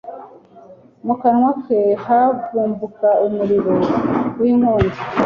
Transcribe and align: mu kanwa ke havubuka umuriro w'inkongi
mu 1.05 1.13
kanwa 1.21 1.51
ke 1.63 1.79
havubuka 2.03 3.09
umuriro 3.25 3.73
w'inkongi 4.39 4.99